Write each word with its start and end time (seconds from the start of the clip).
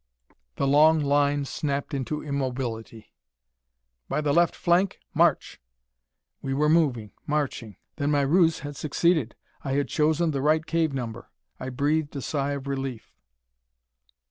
_"The 0.55 0.65
long 0.65 0.99
line 1.01 1.45
snapped 1.45 1.93
into 1.93 2.23
immobility. 2.23 3.13
"By 4.09 4.19
the 4.19 4.33
left 4.33 4.55
flank, 4.55 4.99
march!" 5.13 5.61
We 6.41 6.55
were 6.55 6.69
moving, 6.69 7.11
marching. 7.27 7.75
Then 7.97 8.09
my 8.09 8.21
ruse 8.21 8.61
had 8.61 8.75
succeeded. 8.75 9.35
I 9.63 9.73
had 9.73 9.89
chosen 9.89 10.31
the 10.31 10.41
right 10.41 10.65
cave 10.65 10.91
number. 10.91 11.29
I 11.59 11.69
breathed 11.69 12.15
a 12.15 12.21
sigh 12.23 12.53
of 12.53 12.65
relief. 12.65 13.13